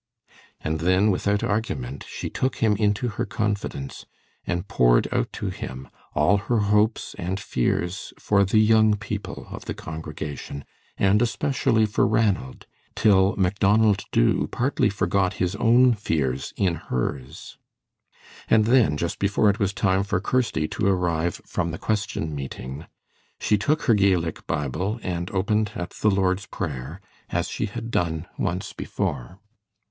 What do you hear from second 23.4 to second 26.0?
took her Gaelic Bible and opened at